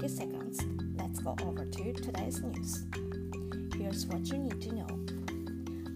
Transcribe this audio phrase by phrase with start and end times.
[0.00, 0.60] 20 seconds,
[0.96, 2.86] let's go over to today's news.
[3.76, 4.86] Here's what you need to know.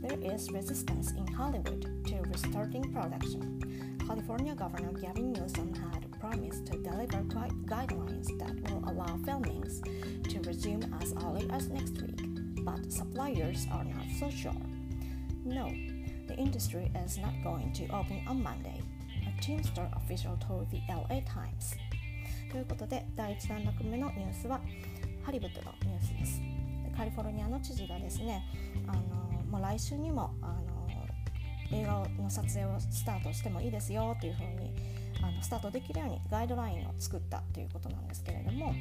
[0.03, 3.96] There is resistance in Hollywood to restarting production.
[4.07, 9.81] California Governor Gavin Newsom had promised to deliver guidelines that will allow filmings
[10.29, 12.21] to resume as early as next week,
[12.63, 14.67] but suppliers are not so sure.
[15.46, 15.73] No,
[16.29, 18.82] the industry is not going to open on Monday,
[19.27, 21.75] a Teamster official told the LA Times.
[22.54, 24.61] ということで第1段落目のニュースは
[25.25, 26.40] ハリウッドのニュースです。
[26.96, 28.45] カリフォルニアの知事がですね
[28.86, 30.89] あのもう来週にもあの
[31.72, 34.72] 映画の撮影をスタートしてもいいですよというふうに
[35.20, 38.73] あのスタートできるようにガイドラインを作ったということなんですけれども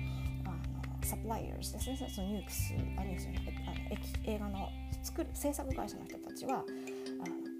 [0.45, 0.55] あの
[1.01, 1.97] サプライヤーズですね。
[2.13, 3.27] そのニュークスあニュース
[3.65, 4.69] あの映画の
[5.01, 6.63] 作る制作会社の人たちは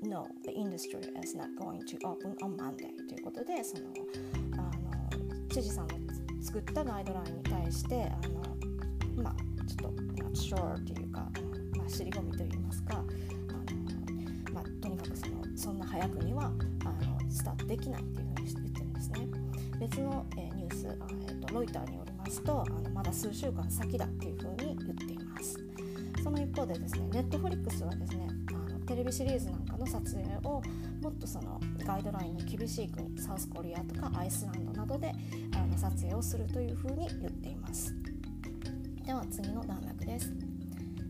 [0.04, 3.84] No, the industry is not going to open on Monday ということでその
[4.62, 4.73] あ
[5.54, 5.94] 知事さんの
[6.42, 13.04] 作ったガイドラインに対してあのまあちょっと not sure というかあの、まあ、尻込みといいますかあの、
[14.52, 16.48] まあ、とにかくそのそんな早くにはあ
[17.06, 19.28] のスタートできないっていうふうに言ってるんですね。
[19.80, 25.60] 別の、えー、ニュースあ、えーと、ロイターによりますとあのまだ数週間先だっていうふうに言っています。
[26.24, 30.64] その一方でですねネットフリックスはですねあのテレビシリーズなんかの撮影を
[31.04, 35.14] もっとそのガイドラインの厳しい国サウスコリアとかアイスランドなどで
[35.73, 37.95] の撮影をするというふうに言っています
[39.05, 40.33] では次の段落です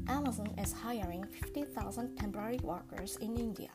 [0.06, 3.69] Amazon is hiring 50,000 temporary workers in India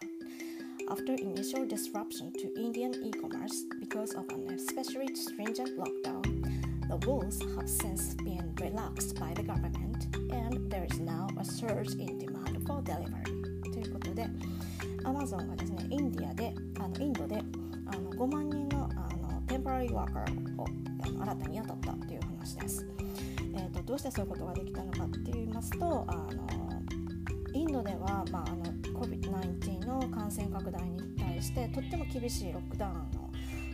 [0.89, 6.23] after initial disruption to Indian e-commerce because of an especially stringent lockdown
[6.89, 11.93] the rules have since been relaxed by the government and there is now a surge
[11.95, 13.23] in demand for delivery
[13.71, 14.27] ということで
[15.03, 17.41] Amazon がですねインディアであのインドで
[17.87, 18.76] あの5万人のあのテ
[19.58, 20.66] ンポラリーワーカーを
[21.02, 22.86] あの新たに雇ったという話です、
[23.54, 26.28] えーと、どうしてそういうことができたのかって言いますとあの
[27.52, 28.64] インドでは、まあ、あの
[29.00, 33.30] COVID-19 の感染拡大に対してとっても厳しいロックダウンの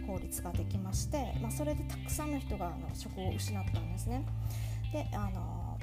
[0.07, 4.25] 法律ができまして、まあ、それでたくさんの人があの職を失ったんですね。
[4.93, 5.79] であの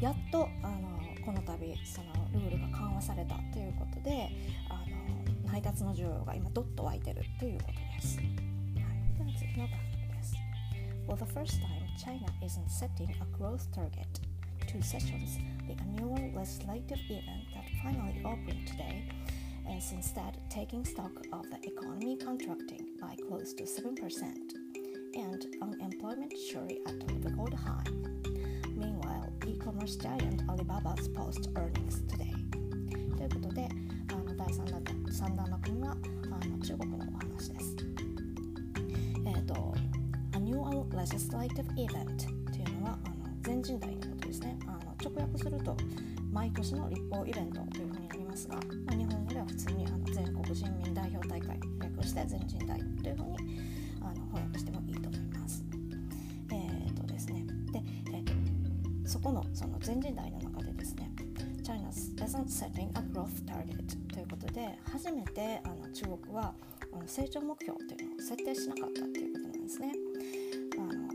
[0.00, 4.30] やっとあのこの度そのルールが緩和されたということで
[4.68, 5.07] あの
[5.57, 8.17] 配達の需要が今どっと湧いてるということです。
[8.17, 8.27] はい、
[8.75, 10.35] では次の段落です。
[11.05, 14.07] For the first time, China isn't setting a growth target.
[14.67, 15.37] Two sessions,
[15.67, 19.03] the annual legislative event that finally opened today,
[19.77, 23.93] is instead taking stock of the economy contracting by close to 7%
[25.15, 27.83] and unemployment surely at a record high.
[28.75, 32.33] Meanwhile, e-commerce giant Alibaba's post earnings today.
[33.15, 33.69] ということで、
[34.11, 34.86] あの第3弾
[35.18, 35.96] ,3 弾の国は
[36.30, 37.76] あの中国のお話です。
[39.26, 39.74] えっ、ー、と、
[40.30, 42.16] Annual Legislative Event
[42.52, 44.56] というのはあの全人代のことですね。
[44.66, 45.76] あの直訳すると
[46.30, 48.62] 毎年の立法イベントというふうになりますが、ま
[48.92, 53.36] あ、日本語では普通にあの全国人民代表大会略して全人代というふうに
[54.00, 55.64] あの翻訳してもいいと思います。
[56.52, 57.44] えっ、ー、とですね。
[57.72, 58.32] で、えーと
[59.08, 61.10] そこのその全人代の中でですね
[61.64, 64.07] China isn't setting a growth target
[64.38, 66.54] ことで初めてあの中国は
[66.92, 69.92] あの成長目標というのを設定しなかったということなんですね。
[70.78, 71.08] あの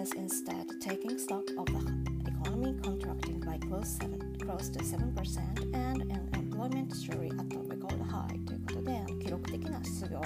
[0.00, 6.02] is instead taking stock of the economy contracting by close, seven, close to 7% and
[6.10, 10.20] an employment surely at a record high ということで記録的な失業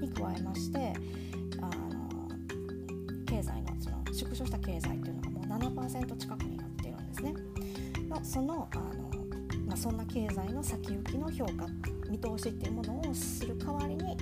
[0.00, 0.92] に加えまして
[1.60, 2.28] あの
[3.26, 5.44] 経済のその縮小した経済というのがもう
[5.86, 7.34] 7%近くになっているんですね。
[8.08, 9.25] のそのあの、
[9.76, 11.66] あ、そんな経済の先行きの評価
[12.08, 14.16] 見通しっていうものをする代わりに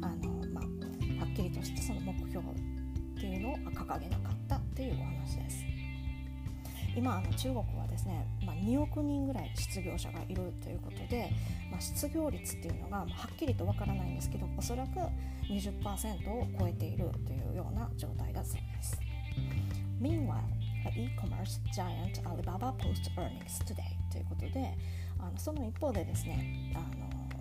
[0.00, 5.64] あの、まあ、はっきりとしたその目標っていうのを掲げなかったっていうお話です。
[6.94, 11.30] 今あの中国はですね、まあ、2億人ぐらい失業者がいるということで、
[11.70, 14.98] まあ、失業率っていうのがはっきりとわからないんですけどおそらく
[15.48, 19.00] 20%を超えているというような状態だそうです。
[20.02, 20.42] Meanwhile,
[20.94, 24.78] e-commerce giant Alibaba post earnings today ということで
[25.18, 26.78] あのその一方でですねあ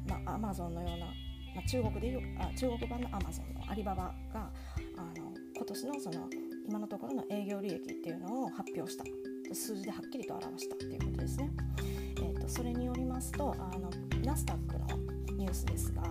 [0.10, 4.50] の、まあ、Amazon のような、まあ、中国でいうあ中国版の Amazon のアリババが
[4.98, 6.30] あの今年のその
[6.68, 9.04] 今のところの営業利益っていうのを発表した
[9.54, 11.52] 数字ではっきりと表したっていうことですね。
[12.18, 13.90] えーと、それによりますとあの
[14.24, 14.88] ナスダックの
[15.36, 16.04] ニュースですが、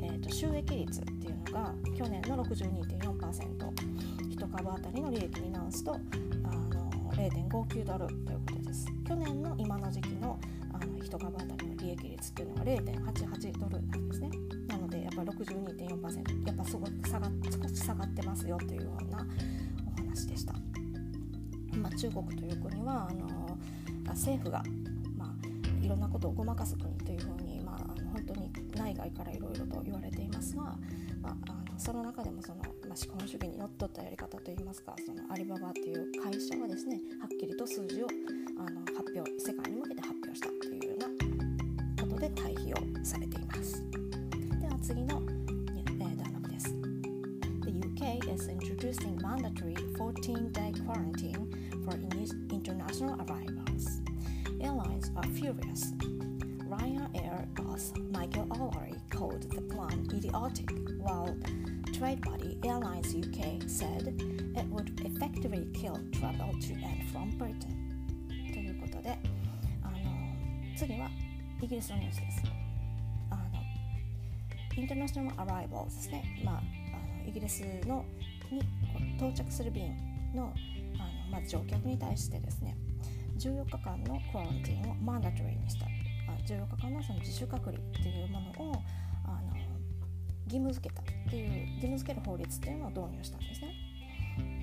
[0.00, 8.92] えーと、収益率っていうのが去年の62.4%一株当たりの利益に直すとあの0.59ドルということです。
[9.08, 10.38] 去年の今の時期の
[10.72, 14.30] あの1株当たりの利益率っていうのが0.88ドルなんですね。
[14.68, 19.26] なのでやっぱ62.4%やっぱすごく下が少し下がってますよというような
[19.96, 20.52] お話でした。
[21.78, 23.58] まあ、中国という国はあの
[24.08, 24.62] 政府が、
[25.16, 30.62] まあ、いろんなことをごまかす国というふうに、まあ、あの本当に内外からいろいろと言われていますが、
[31.22, 32.62] まあ、あのその中でもその、
[32.96, 38.06] 資本主義にのっとったやり方といいますかそのアリババっていう会社はですねはっきりと数字を
[38.58, 43.84] あの発表世界に向けて発表したというようなことで対比をされています。
[44.58, 45.20] では次の、
[45.98, 46.74] 段落です。
[47.64, 51.50] The UK is introducing mandatory 14-day quarantine
[51.84, 51.94] for
[52.50, 54.00] international arrivals.
[54.58, 55.92] Airlines are furious.
[56.66, 61.36] Ryanair boss Michael O'Leary called the plan idiotic, while
[61.92, 64.08] trade body Airlines UK said
[64.56, 67.74] it would effectively kill travel to and from Britain.
[68.52, 69.18] ということで、
[69.82, 69.96] あの
[70.76, 71.08] 次は
[71.60, 72.42] イギリスのニュースです。
[73.30, 73.42] あの
[74.76, 76.60] インターナショナルアライバルですね、まあ、あ
[77.22, 78.04] のイギリスの
[78.50, 78.62] に
[79.16, 79.96] 到着する便
[80.34, 80.52] の
[80.98, 82.76] あの、まず乗客に対してですね
[83.38, 85.86] 14日間のクランティンをマンダトリーにした
[86.46, 88.82] 14日間のその自主隔離っていうものを
[89.24, 89.56] あの
[90.46, 93.74] 義務付けたっていう義務付ける法律っていうのを導入したんですね。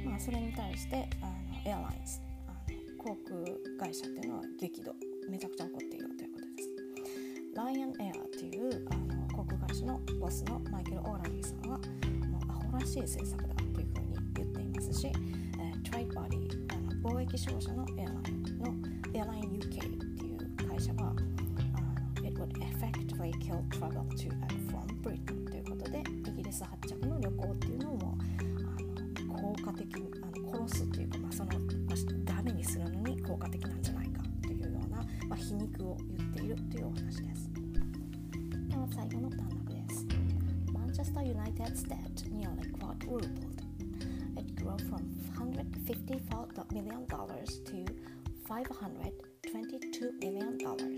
[0.06, 1.34] まあ、それに対してあの
[1.66, 4.94] エアラインズあの航空会社っていうのは激怒
[5.30, 6.70] めちゃくちゃ怒っているということです。
[7.56, 18.74] ライアンエアっていうあの航空会社のボスのマイケル・オーラリーさんはもうアホらしい政策だというふうに言っていますし、えー、トライバディあの貿易商社のエアラインの
[19.14, 19.70] エアライン UK っ
[20.18, 21.14] ていう会社は
[22.24, 25.43] It would effectively kill travel to and from Britain
[25.94, 26.02] で
[26.32, 28.18] イギリス発着の旅行っていうのを
[29.20, 34.98] あの効果的にあの殺すというか、まあ、その、まあ、ダメにするのに効果的なんじゃないかというような、
[35.28, 37.52] まあ、皮肉を言っているというお話です。
[38.68, 40.08] では最後の段落です。
[40.74, 43.28] Manchester United's debt nearly quadrupled.
[44.36, 45.04] It grew from
[45.38, 47.86] $154 million to
[48.50, 50.93] $522 million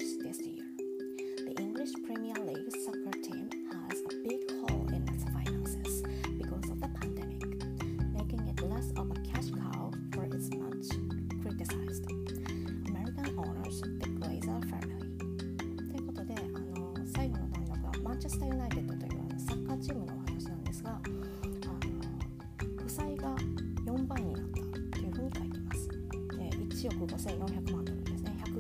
[26.95, 28.37] え1億5400万ドルですね。
[28.45, 28.51] 100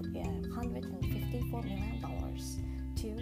[0.60, 2.58] 154 million dollars
[2.96, 3.14] to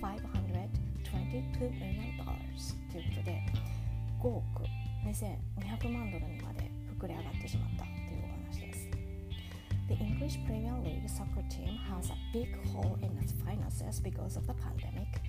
[0.00, 3.42] 522 million dollars ということで
[4.20, 4.42] 5億
[5.04, 8.88] 2200万ドルにまで膨れ上がってしまったというお話です。
[9.88, 14.54] The English Premier League soccer team has a big hole in its finances because of the
[14.54, 15.20] pandemic,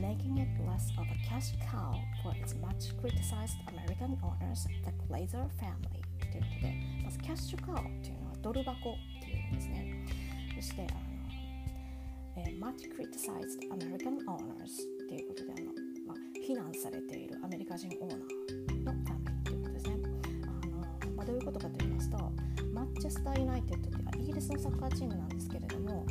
[0.00, 5.48] making it less of a cash cow for its much criticized American owners, the Glazer
[5.58, 6.02] family.
[6.30, 10.05] ということで、まずキャッシュカウというのは ドル箱っていうんですね。
[10.55, 10.99] そして、あの
[12.37, 15.71] えー、much criticized American owners っていうことであの、
[16.07, 19.95] まあ、非難されているアメリカ人オーナーのファミリーということですね。
[20.63, 22.17] あのまあ、どういうことかと言いますと、
[22.73, 26.05] マッチェスター・ユナイテッドってイギリスのサッカーチームなんですけれども、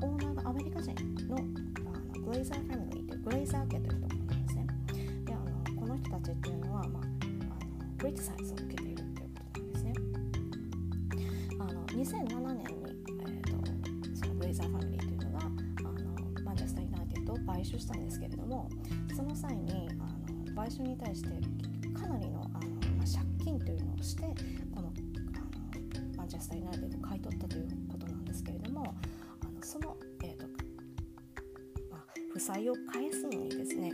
[0.00, 0.94] あのオーナーがアメリカ人
[1.28, 4.66] のあのグレイザーファミリーというグレイザー家というところなんですね。
[5.24, 7.06] であのこの人たちっていうのは、まあ、あ
[7.84, 8.85] のクリティサイズを受けて
[11.96, 12.92] 2007年に、
[13.26, 18.68] えーと、そのグレイザーファミリーというのがあのマンチェスター・ユナイテッドを買収したんですけれども
[19.16, 20.04] その際にあ
[20.50, 21.28] の買収に対して
[21.98, 24.22] かなりのあの、まあ、借金というのをして
[24.74, 28.94] このあのマンチェスター・ユナイテッドを買い取ったということなんですけれども
[29.40, 30.46] あのその、えーと
[31.90, 33.90] まあ、負債を返すのにですね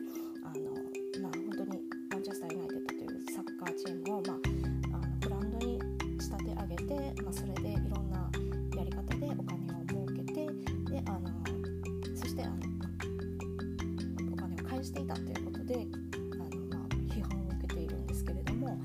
[14.84, 18.76] していたということであの、まあ、批判を受けているんですけれども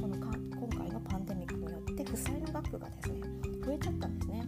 [0.00, 3.20] このか今回のパンデミックによって負債の額がですね
[3.64, 4.44] 増えちゃったんですね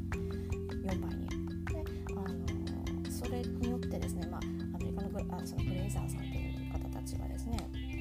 [0.85, 1.29] 4倍に。
[1.29, 4.41] であのそれによってですね、まあ、
[4.75, 7.57] アメリカのグあそのグレイザーさんという方たちはですね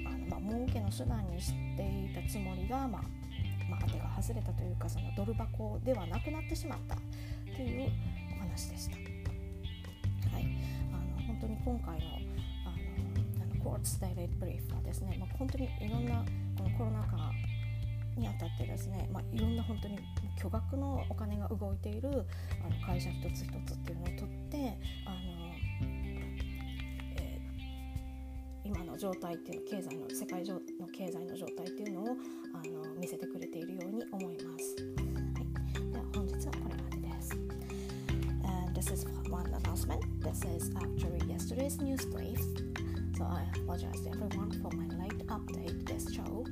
[0.05, 3.01] あの、まあ、儲けの手段にしていたつもりが、まあ
[3.69, 6.95] まあ、当てが外れたというかそのドル箱ではなくなってしまった
[7.55, 7.89] という
[8.37, 8.95] お話でした。
[8.95, 10.47] はい、
[10.93, 12.30] あの本当に今回の
[13.63, 16.25] Quartz Daily Brief はですね、まあ、本当にいろんな
[16.57, 17.31] このコロナ禍
[18.17, 19.97] にあたってですね、まあ、いろんな本当に
[20.39, 25.17] 巨額のお金が動いているあの会社一つ一つっていうのを取ってあの、
[27.17, 30.59] えー、今の状態っていう経済の世界の
[30.93, 32.07] 経済の状態っていうのを
[32.53, 34.75] あの見せてくれているように思います。
[34.75, 37.37] はい、では本日はこれまでです。
[38.73, 40.01] This is one announcement.
[40.21, 42.39] This is actually yesterday's news brief.
[43.21, 46.45] so I apologize everyone for my late update this show.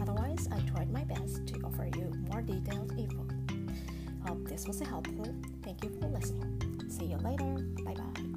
[0.00, 3.26] Otherwise, I tried my best to offer you more detailed info.
[4.26, 5.34] Hope this was helpful.
[5.62, 6.82] Thank you for listening.
[6.88, 7.52] See you later.
[7.84, 8.33] Bye bye.